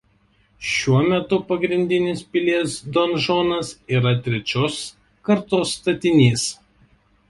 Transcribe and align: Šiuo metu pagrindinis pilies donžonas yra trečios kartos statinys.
Šiuo 0.69 1.01
metu 1.11 1.39
pagrindinis 1.49 2.25
pilies 2.33 2.79
donžonas 2.97 3.73
yra 4.01 4.17
trečios 4.25 4.83
kartos 5.31 5.81
statinys. 5.81 6.53